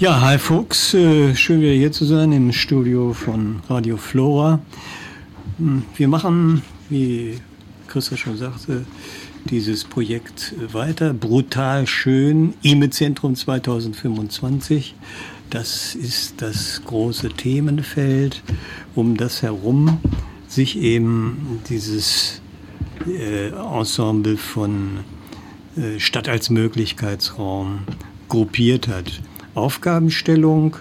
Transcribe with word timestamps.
Ja, 0.00 0.20
hi 0.20 0.38
Fuchs, 0.38 0.92
äh, 0.92 1.36
schön 1.36 1.60
wieder 1.60 1.70
hier 1.70 1.92
zu 1.92 2.04
sein 2.04 2.32
im 2.32 2.52
Studio 2.52 3.12
von 3.12 3.62
Radio 3.68 3.96
Flora. 3.96 4.58
Hm, 5.58 5.84
wir 5.94 6.08
machen, 6.08 6.62
wie 6.90 7.38
Christa 7.86 8.16
schon 8.16 8.36
sagte, 8.36 8.86
dieses 9.44 9.84
Projekt 9.84 10.52
weiter. 10.72 11.14
Brutal 11.14 11.86
schön, 11.86 12.54
IME-Zentrum 12.62 13.36
2025. 13.36 14.96
Das 15.48 15.94
ist 15.94 16.42
das 16.42 16.82
große 16.84 17.28
Themenfeld, 17.28 18.42
um 18.96 19.16
das 19.16 19.42
herum 19.42 19.98
sich 20.48 20.76
eben 20.76 21.60
dieses 21.68 22.42
äh, 23.06 23.50
Ensemble 23.50 24.38
von 24.38 25.04
äh, 25.76 26.00
Stadt 26.00 26.28
als 26.28 26.50
Möglichkeitsraum 26.50 27.84
gruppiert 28.28 28.88
hat. 28.88 29.20
Aufgabenstellung 29.54 30.76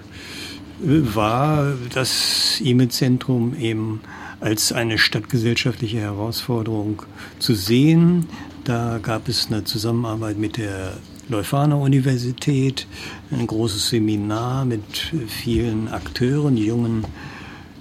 äh, 0.81 1.15
war 1.15 1.73
das 1.93 2.59
IME-Zentrum 2.61 3.55
eben 3.55 4.01
als 4.39 4.73
eine 4.73 4.97
stadtgesellschaftliche 4.97 5.99
Herausforderung 5.99 7.03
zu 7.39 7.55
sehen. 7.55 8.27
Da 8.65 8.99
gab 9.01 9.29
es 9.29 9.47
eine 9.47 9.63
Zusammenarbeit 9.63 10.37
mit 10.37 10.57
der 10.57 10.97
Leuphana 11.29 11.75
Universität, 11.75 12.85
ein 13.31 13.47
großes 13.47 13.89
Seminar 13.89 14.65
mit 14.65 14.83
vielen 15.27 15.87
Akteuren, 15.87 16.57
jungen, 16.57 17.05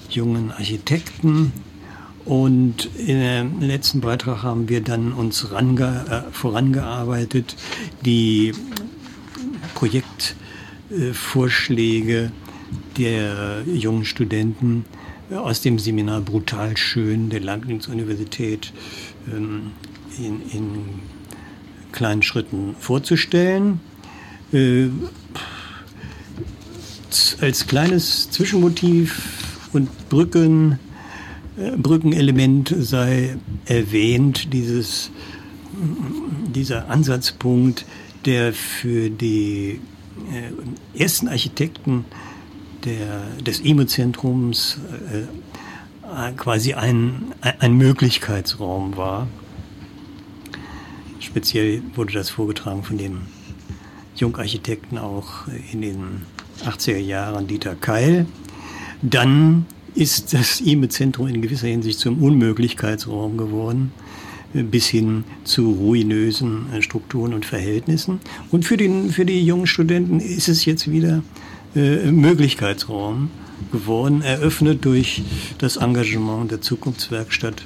jungen 0.08 0.52
Architekten. 0.52 1.52
Und 2.24 2.88
im 2.96 3.60
letzten 3.60 4.00
Beitrag 4.00 4.44
haben 4.44 4.68
wir 4.68 4.80
dann 4.80 5.12
uns 5.12 5.50
range, 5.50 6.04
äh, 6.08 6.32
vorangearbeitet, 6.32 7.56
die 8.04 8.52
Projekt 9.74 10.36
Vorschläge 11.12 12.32
der 12.98 13.62
jungen 13.66 14.04
Studenten 14.04 14.84
aus 15.30 15.60
dem 15.60 15.78
Seminar 15.78 16.20
Brutal 16.20 16.76
Schön 16.76 17.30
der 17.30 17.40
Leibniz-Universität 17.40 18.72
ähm, 19.32 19.72
in, 20.18 20.42
in, 20.50 20.84
kleinen 21.92 22.22
Schritten 22.22 22.74
vorzustellen. 22.78 23.80
Äh, 24.52 24.88
als 27.40 27.66
kleines 27.66 28.30
Zwischenmotiv 28.30 29.68
und 29.74 30.08
Brücken, 30.08 30.78
äh, 31.58 31.76
Brückenelement 31.76 32.74
sei 32.78 33.36
erwähnt, 33.66 34.54
dieses, 34.54 35.10
dieser 36.54 36.88
Ansatzpunkt, 36.88 37.84
der 38.24 38.54
für 38.54 39.10
die 39.10 39.80
äh, 40.32 41.00
ersten 41.00 41.28
Architekten 41.28 42.04
der, 42.84 43.22
des 43.44 43.60
IMO-Zentrums 43.60 44.78
äh, 45.12 46.32
quasi 46.36 46.74
ein, 46.74 47.32
ein 47.40 47.74
Möglichkeitsraum 47.76 48.96
war. 48.96 49.28
Speziell 51.20 51.82
wurde 51.94 52.12
das 52.12 52.28
vorgetragen 52.28 52.82
von 52.82 52.98
dem 52.98 53.22
Jungarchitekten 54.16 54.98
auch 54.98 55.46
in 55.72 55.80
den 55.80 56.22
80er 56.64 56.98
Jahren 56.98 57.46
Dieter 57.46 57.74
Keil. 57.74 58.26
Dann 59.00 59.66
ist 59.94 60.34
das 60.34 60.60
IME-Zentrum 60.60 61.28
in 61.28 61.40
gewisser 61.42 61.68
Hinsicht 61.68 61.98
zum 61.98 62.22
Unmöglichkeitsraum 62.22 63.36
geworden 63.36 63.92
bis 64.54 64.86
hin 64.86 65.24
zu 65.44 65.70
ruinösen 65.70 66.72
äh, 66.72 66.82
Strukturen 66.82 67.34
und 67.34 67.46
Verhältnissen. 67.46 68.20
Und 68.50 68.64
für, 68.64 68.76
den, 68.76 69.10
für 69.10 69.24
die 69.24 69.44
jungen 69.44 69.66
Studenten 69.66 70.20
ist 70.20 70.48
es 70.48 70.64
jetzt 70.64 70.90
wieder 70.90 71.22
äh, 71.74 72.10
Möglichkeitsraum 72.10 73.30
geworden, 73.70 74.22
eröffnet 74.22 74.84
durch 74.84 75.22
das 75.58 75.76
Engagement 75.76 76.50
der 76.50 76.60
Zukunftswerkstatt, 76.60 77.62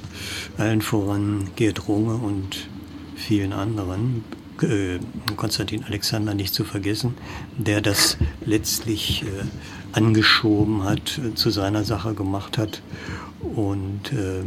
allen 0.57 0.81
voran 0.81 1.49
Gerd 1.55 1.87
Runge 1.87 2.15
und 2.15 2.67
vielen 3.15 3.53
anderen. 3.53 4.23
Äh, 4.61 4.99
Konstantin 5.35 5.83
Alexander 5.83 6.33
nicht 6.33 6.53
zu 6.53 6.63
vergessen, 6.63 7.15
der 7.57 7.81
das 7.81 8.17
letztlich 8.45 9.23
äh, 9.23 9.45
angeschoben 9.91 10.83
hat, 10.83 11.19
äh, 11.19 11.35
zu 11.35 11.49
seiner 11.49 11.83
Sache 11.83 12.13
gemacht 12.13 12.57
hat 12.57 12.81
und 13.55 14.13
äh, 14.13 14.43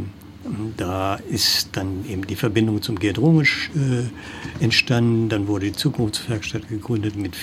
da 0.77 1.15
ist 1.15 1.69
dann 1.73 2.05
eben 2.07 2.25
die 2.25 2.35
Verbindung 2.35 2.81
zum 2.81 2.97
Gerd 2.97 3.19
Rungisch 3.19 3.69
äh, 3.75 4.63
entstanden. 4.63 5.29
Dann 5.29 5.47
wurde 5.47 5.67
die 5.67 5.73
Zukunftswerkstatt 5.73 6.67
gegründet 6.67 7.15
mit 7.15 7.35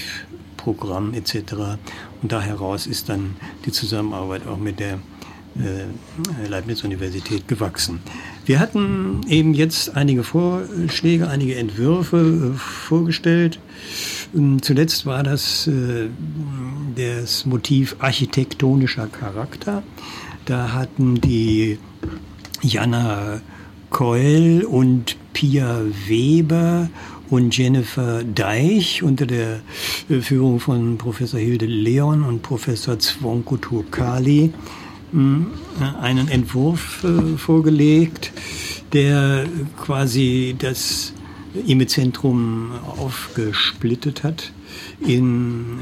Programm 0.57 1.15
etc. 1.15 1.55
Und 2.23 2.33
da 2.33 2.41
heraus 2.41 2.87
ist 2.87 3.09
dann 3.09 3.37
die 3.65 3.73
Zusammenarbeit 3.73 4.47
auch 4.47 4.59
mit 4.59 4.81
der 4.81 4.99
äh, 5.59 6.47
Leibniz-Universität 6.49 7.49
gewachsen. 7.49 8.01
Wir 8.47 8.61
hatten 8.61 9.23
eben 9.29 9.55
jetzt 9.55 9.97
einige 9.97 10.23
Vorschläge, 10.23 11.29
einige 11.29 11.57
Entwürfe 11.57 12.55
äh, 12.55 12.59
vorgestellt. 12.59 13.59
Ähm, 14.35 14.61
zuletzt 14.63 15.07
war 15.07 15.23
das 15.23 15.67
äh, 15.67 16.09
das 16.97 17.47
Motiv 17.47 17.97
architektonischer 17.99 19.07
Charakter. 19.07 19.83
Da 20.45 20.73
hatten 20.73 21.21
die 21.21 21.79
Jana 22.63 23.41
Keul 23.91 24.65
und 24.65 25.17
Pia 25.33 25.81
Weber 26.07 26.91
und 27.31 27.57
Jennifer 27.57 28.25
Deich 28.25 29.03
unter 29.03 29.27
der 29.27 29.61
äh, 30.09 30.21
Führung 30.21 30.61
von 30.61 30.99
Professor 30.99 31.39
Hilde 31.39 31.67
Leon 31.67 32.23
und 32.23 32.43
Professor 32.43 32.99
Zvonko 32.99 33.57
Turkali. 33.57 34.53
Hm, 35.13 35.47
einen 36.01 36.29
Entwurf 36.29 37.05
äh, 37.05 37.37
vorgelegt, 37.39 38.33
der 38.93 39.47
quasi 39.83 40.55
das 40.59 41.13
IME-Zentrum 41.67 42.73
aufgesplittet 42.99 44.23
hat 44.23 44.53
in 45.01 45.23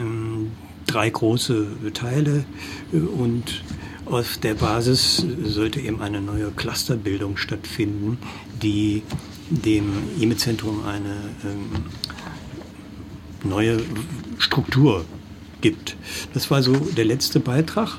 ähm, 0.00 0.46
drei 0.86 1.10
große 1.10 1.66
Teile 1.92 2.44
äh, 2.92 2.98
und 2.98 3.62
auf 4.06 4.38
der 4.38 4.54
Basis 4.54 5.24
sollte 5.44 5.80
eben 5.80 6.00
eine 6.00 6.20
neue 6.20 6.50
Clusterbildung 6.50 7.36
stattfinden, 7.36 8.18
die 8.62 9.02
dem 9.50 9.92
IME-Zentrum 10.18 10.84
eine 10.84 11.16
ähm, 11.44 11.84
neue 13.44 13.78
Struktur 14.38 15.04
gibt. 15.60 15.96
Das 16.34 16.50
war 16.50 16.62
so 16.62 16.72
der 16.74 17.04
letzte 17.04 17.40
Beitrag. 17.40 17.98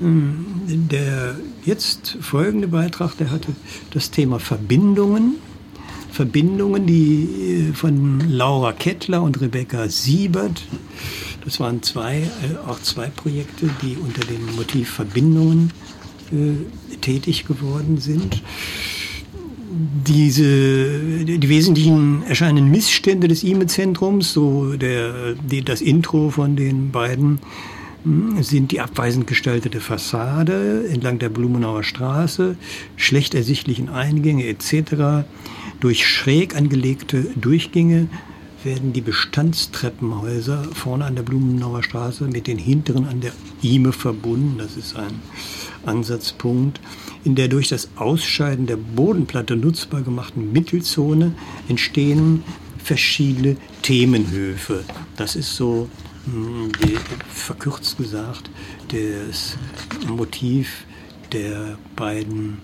Ähm, 0.00 0.44
der 0.66 1.36
jetzt 1.64 2.18
folgende 2.20 2.68
Beitrag, 2.68 3.16
der 3.16 3.30
hatte 3.30 3.52
das 3.90 4.10
Thema 4.10 4.38
Verbindungen. 4.38 5.34
Verbindungen, 6.10 6.86
die 6.86 7.70
äh, 7.70 7.72
von 7.72 8.20
Laura 8.28 8.72
Kettler 8.72 9.22
und 9.22 9.40
Rebecca 9.40 9.88
Siebert 9.88 10.62
das 11.44 11.60
waren 11.60 11.82
zwei, 11.82 12.18
äh, 12.18 12.68
auch 12.68 12.80
zwei 12.80 13.08
Projekte, 13.08 13.68
die 13.82 13.96
unter 13.96 14.24
dem 14.26 14.54
Motiv 14.56 14.90
Verbindungen 14.90 15.72
äh, 16.30 16.96
tätig 17.00 17.44
geworden 17.46 17.98
sind. 17.98 18.42
Diese, 20.06 21.24
die 21.24 21.48
wesentlichen 21.48 22.22
erscheinenden 22.24 22.70
Missstände 22.70 23.26
des 23.26 23.42
IME-Zentrums, 23.42 24.32
so 24.32 24.76
der, 24.76 25.34
die, 25.34 25.62
das 25.62 25.80
Intro 25.80 26.30
von 26.30 26.56
den 26.56 26.90
beiden, 26.90 27.38
hm, 28.04 28.42
sind 28.42 28.70
die 28.70 28.80
abweisend 28.80 29.26
gestaltete 29.26 29.80
Fassade 29.80 30.86
entlang 30.88 31.18
der 31.18 31.30
Blumenauer 31.30 31.84
Straße, 31.84 32.56
schlecht 32.96 33.34
ersichtlichen 33.34 33.88
Eingänge 33.88 34.46
etc., 34.46 35.26
durch 35.80 36.06
schräg 36.06 36.54
angelegte 36.54 37.26
Durchgänge 37.34 38.08
werden 38.64 38.92
die 38.92 39.00
Bestandstreppenhäuser 39.00 40.64
vorne 40.74 41.04
an 41.04 41.16
der 41.16 41.22
Blumenauer 41.22 41.82
Straße 41.82 42.24
mit 42.24 42.46
den 42.46 42.58
hinteren 42.58 43.06
an 43.06 43.20
der 43.20 43.32
IME 43.62 43.92
verbunden. 43.92 44.58
Das 44.58 44.76
ist 44.76 44.96
ein 44.96 45.20
Ansatzpunkt. 45.84 46.80
In 47.24 47.34
der 47.34 47.48
durch 47.48 47.68
das 47.68 47.88
Ausscheiden 47.96 48.66
der 48.66 48.76
Bodenplatte 48.76 49.56
nutzbar 49.56 50.02
gemachten 50.02 50.52
Mittelzone 50.52 51.34
entstehen 51.68 52.42
verschiedene 52.82 53.56
Themenhöfe. 53.82 54.84
Das 55.16 55.36
ist 55.36 55.54
so 55.54 55.88
hm, 56.24 56.70
verkürzt 57.28 57.98
gesagt 57.98 58.50
das 58.88 59.56
Motiv 60.08 60.84
der 61.32 61.78
beiden 61.96 62.58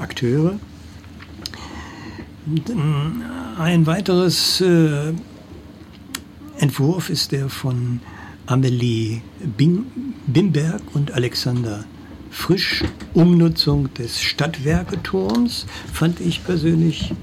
Akteure. 0.00 0.58
Ein 3.58 3.86
weiteres 3.86 4.60
äh, 4.60 5.12
Entwurf 6.58 7.08
ist 7.08 7.30
der 7.30 7.48
von 7.48 8.00
Amelie 8.46 9.20
Bing, 9.56 9.86
Bimberg 10.26 10.82
und 10.92 11.12
Alexander 11.12 11.84
Frisch. 12.30 12.82
Umnutzung 13.14 13.94
des 13.94 14.20
Stadtwerketurms 14.20 15.66
fand 15.92 16.20
ich 16.20 16.42
persönlich 16.42 17.14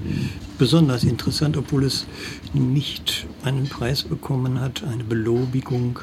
besonders 0.56 1.04
interessant, 1.04 1.58
obwohl 1.58 1.84
es 1.84 2.06
nicht 2.54 3.26
einen 3.44 3.68
Preis 3.68 4.04
bekommen 4.04 4.58
hat, 4.58 4.84
eine 4.84 5.04
Belobigung, 5.04 5.98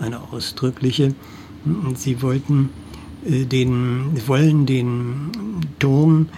eine 0.00 0.32
ausdrückliche. 0.32 1.14
Sie 1.94 2.20
wollten 2.20 2.70
äh, 3.24 3.44
den, 3.44 4.10
wollen 4.26 4.66
den 4.66 5.30
Turm, 5.78 6.30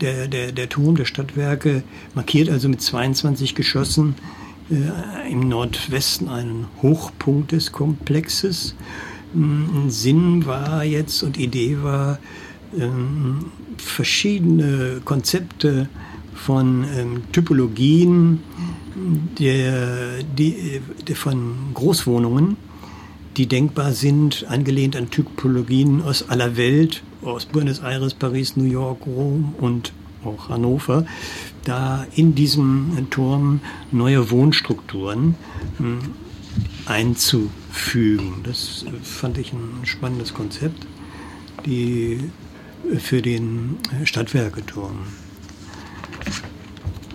der, 0.00 0.28
der, 0.28 0.52
der 0.52 0.68
Turm 0.68 0.96
der 0.96 1.04
Stadtwerke 1.04 1.82
markiert 2.14 2.48
also 2.48 2.68
mit 2.68 2.80
22 2.80 3.54
Geschossen 3.54 4.14
äh, 4.70 5.30
im 5.30 5.48
Nordwesten 5.48 6.28
einen 6.28 6.66
Hochpunkt 6.82 7.52
des 7.52 7.72
Komplexes. 7.72 8.74
Sinn 9.88 10.46
war 10.46 10.84
jetzt 10.84 11.22
und 11.22 11.36
Idee 11.36 11.78
war, 11.82 12.18
ähm, 12.78 13.46
verschiedene 13.76 15.00
Konzepte 15.04 15.88
von 16.34 16.84
ähm, 16.96 17.22
Typologien 17.32 18.40
der, 19.38 20.22
die, 20.38 20.80
der 21.06 21.16
von 21.16 21.54
Großwohnungen 21.74 22.56
die 23.36 23.46
denkbar 23.46 23.92
sind, 23.92 24.46
angelehnt 24.48 24.96
an 24.96 25.10
Typologien 25.10 26.02
aus 26.02 26.28
aller 26.28 26.56
Welt, 26.56 27.02
aus 27.22 27.46
Buenos 27.46 27.80
Aires, 27.80 28.14
Paris, 28.14 28.56
New 28.56 28.64
York, 28.64 29.06
Rom 29.06 29.54
und 29.58 29.92
auch 30.24 30.48
Hannover, 30.48 31.06
da 31.64 32.06
in 32.14 32.34
diesem 32.34 33.06
Turm 33.10 33.60
neue 33.92 34.30
Wohnstrukturen 34.30 35.36
hm, 35.78 35.98
einzufügen. 36.86 38.40
Das 38.42 38.84
fand 39.02 39.38
ich 39.38 39.52
ein 39.52 39.84
spannendes 39.84 40.34
Konzept 40.34 40.86
die, 41.64 42.30
für 42.98 43.22
den 43.22 43.76
Stadtwerketurm. 44.04 44.98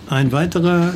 Ein 0.09 0.31
weiterer 0.31 0.93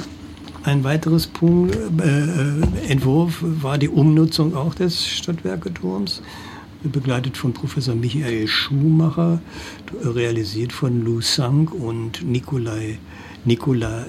ein 0.65 0.83
weiteres 0.83 1.27
Punkt, 1.27 1.75
äh, 1.75 2.23
äh, 2.23 2.89
Entwurf 2.89 3.37
war 3.41 3.77
die 3.77 3.87
Umnutzung 3.87 4.55
auch 4.55 4.73
des 4.73 5.05
Stadtwerketurms, 5.05 6.23
begleitet 6.89 7.37
von 7.37 7.53
Professor 7.53 7.95
Michael 7.95 8.47
Schumacher, 8.47 9.41
realisiert 10.03 10.73
von 10.73 11.03
Lou 11.03 11.21
Sang 11.21 11.67
und 11.67 12.23
Nikolai, 12.23 12.97
Nikola 13.45 14.05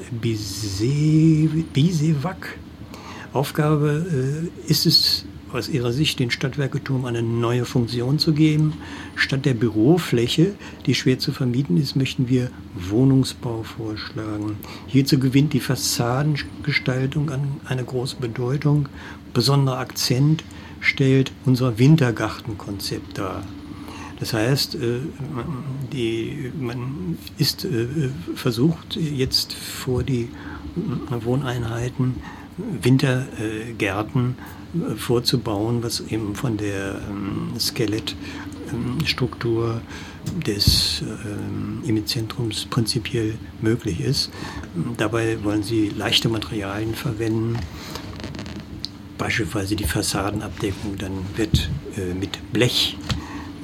Bisevac. 1.72 2.58
Aufgabe 3.32 4.06
äh, 4.10 4.70
ist 4.70 4.86
es, 4.86 5.24
aus 5.56 5.68
ihrer 5.68 5.92
Sicht 5.92 6.18
den 6.18 6.30
Stadtwerketurm 6.30 7.04
eine 7.04 7.22
neue 7.22 7.64
Funktion 7.64 8.18
zu 8.18 8.32
geben. 8.32 8.74
Statt 9.14 9.44
der 9.44 9.54
Bürofläche, 9.54 10.54
die 10.86 10.94
schwer 10.94 11.18
zu 11.18 11.32
vermieten 11.32 11.76
ist, 11.76 11.96
möchten 11.96 12.28
wir 12.28 12.50
Wohnungsbau 12.74 13.62
vorschlagen. 13.62 14.56
Hierzu 14.86 15.18
gewinnt 15.18 15.52
die 15.52 15.60
Fassadengestaltung 15.60 17.30
an 17.30 17.60
eine 17.64 17.84
große 17.84 18.16
Bedeutung. 18.16 18.88
Besonderer 19.32 19.78
Akzent 19.78 20.44
stellt 20.80 21.32
unser 21.44 21.78
Wintergartenkonzept 21.78 23.18
dar. 23.18 23.42
Das 24.18 24.32
heißt, 24.32 24.76
äh, 24.76 25.00
die, 25.92 26.50
man 26.58 27.18
ist 27.36 27.64
äh, 27.64 28.08
versucht 28.34 28.96
jetzt 28.96 29.52
vor 29.52 30.02
die 30.02 30.28
Wohneinheiten 31.10 32.14
Wintergärten 32.56 34.36
vorzubauen, 34.96 35.82
was 35.82 36.00
eben 36.00 36.34
von 36.34 36.56
der 36.56 37.00
ähm, 37.08 37.52
Skelettstruktur 37.58 39.80
des 40.46 41.02
ähm, 41.02 41.82
Emizentrums 41.86 42.66
prinzipiell 42.66 43.34
möglich 43.60 44.00
ist. 44.00 44.30
Dabei 44.96 45.42
wollen 45.44 45.62
sie 45.62 45.90
leichte 45.90 46.28
Materialien 46.28 46.94
verwenden, 46.94 47.58
beispielsweise 49.18 49.76
die 49.76 49.84
Fassadenabdeckung, 49.84 50.96
dann 50.98 51.12
wird 51.36 51.70
äh, 51.96 52.14
mit 52.14 52.52
Blech 52.52 52.96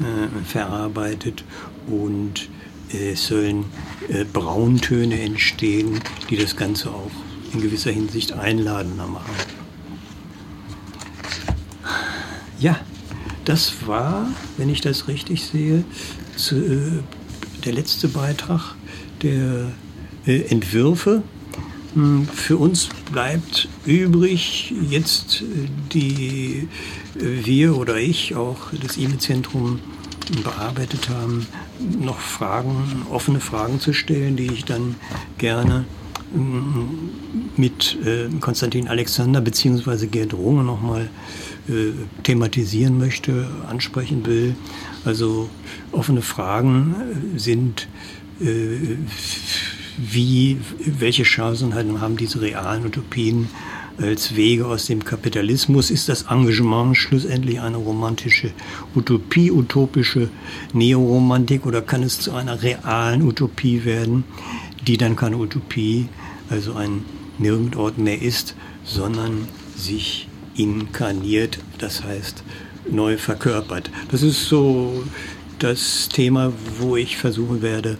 äh, 0.01 0.45
verarbeitet 0.45 1.45
und 1.87 2.49
es 2.93 3.27
sollen 3.27 3.65
äh, 4.09 4.25
Brauntöne 4.25 5.21
entstehen, 5.21 6.01
die 6.31 6.37
das 6.37 6.57
Ganze 6.57 6.91
auch 6.91 7.11
in 7.53 7.61
gewisser 7.61 7.91
Hinsicht 7.91 8.33
einladender 8.33 9.07
machen. 9.07 9.35
Ja, 12.59 12.79
das 13.45 13.87
war, 13.87 14.29
wenn 14.57 14.69
ich 14.69 14.81
das 14.81 15.09
richtig 15.09 15.43
sehe, 15.43 15.85
zu, 16.37 16.57
äh, 16.57 17.03
der 17.65 17.73
letzte 17.73 18.09
Beitrag 18.09 18.75
der 19.23 19.73
äh, 20.27 20.43
Entwürfe. 20.43 21.23
Hm, 21.95 22.27
für 22.27 22.57
uns 22.57 22.89
bleibt 23.11 23.69
übrig, 23.85 24.73
jetzt 24.89 25.43
äh, 25.43 25.69
die 25.93 26.69
äh, 27.17 27.45
wir 27.45 27.77
oder 27.77 27.97
ich 27.97 28.35
auch 28.35 28.59
das 28.81 28.97
IME-Zentrum 28.97 29.81
bearbeitet 30.45 31.09
haben, 31.09 31.47
noch 32.01 32.21
Fragen, 32.21 33.05
offene 33.11 33.41
Fragen 33.41 33.81
zu 33.81 33.93
stellen, 33.93 34.37
die 34.37 34.47
ich 34.47 34.65
dann 34.65 34.95
gerne 35.39 35.85
mit 37.57 37.99
äh, 38.05 38.29
Konstantin 38.41 38.89
Alexander 38.89 39.41
bzw. 39.41 40.07
Gerd 40.07 40.35
Runge 40.35 40.65
nochmal 40.65 41.11
äh, 41.69 41.93
thematisieren 42.23 42.99
möchte, 42.99 43.49
ansprechen 43.69 44.25
will. 44.27 44.55
Also 45.05 45.49
offene 45.93 46.23
Fragen 46.23 46.95
äh, 47.35 47.39
sind, 47.39 47.89
äh, 48.41 48.97
wie, 49.99 50.59
welche 50.85 51.23
Chancen 51.23 51.75
haben 51.75 52.17
diese 52.17 52.41
realen 52.41 52.87
Utopien 52.87 53.49
als 53.99 54.35
Wege 54.35 54.67
aus 54.67 54.87
dem 54.87 55.05
Kapitalismus? 55.05 55.91
Ist 55.91 56.09
das 56.09 56.23
Engagement 56.23 56.97
schlussendlich 56.97 57.61
eine 57.61 57.77
romantische 57.77 58.51
Utopie, 58.95 59.51
utopische 59.51 60.31
Neoromantik 60.73 61.67
oder 61.67 61.83
kann 61.83 62.03
es 62.03 62.21
zu 62.21 62.33
einer 62.33 62.63
realen 62.63 63.23
Utopie 63.23 63.85
werden, 63.85 64.25
die 64.87 64.97
dann 64.97 65.17
keine 65.17 65.37
Utopie, 65.37 66.09
also 66.51 66.75
ein 66.75 67.05
Nirgendort 67.39 67.99
mehr 67.99 68.21
ist, 68.21 68.55
sondern 68.85 69.49
sich 69.77 70.29
inkarniert, 70.55 71.59
das 71.79 72.05
heißt 72.05 72.43
neu 72.91 73.17
verkörpert. 73.17 73.91
Das 74.11 74.23
ist 74.23 74.47
so 74.47 75.05
das 75.59 76.09
Thema, 76.09 76.53
wo 76.79 76.97
ich 76.97 77.17
versuchen 77.17 77.63
werde, 77.63 77.97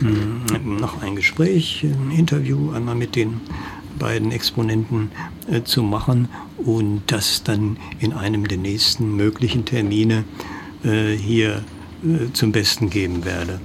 mm, 0.00 0.76
noch 0.80 1.02
ein 1.02 1.16
Gespräch, 1.16 1.84
ein 1.84 2.10
Interview 2.10 2.72
einmal 2.72 2.96
mit 2.96 3.14
den 3.14 3.40
beiden 3.98 4.32
Exponenten 4.32 5.10
äh, 5.50 5.62
zu 5.62 5.82
machen 5.82 6.28
und 6.58 7.02
das 7.06 7.44
dann 7.44 7.76
in 8.00 8.12
einem 8.12 8.48
der 8.48 8.58
nächsten 8.58 9.14
möglichen 9.16 9.64
Termine 9.64 10.24
äh, 10.84 11.12
hier 11.12 11.62
äh, 12.02 12.32
zum 12.32 12.50
Besten 12.50 12.90
geben 12.90 13.24
werde. 13.24 13.60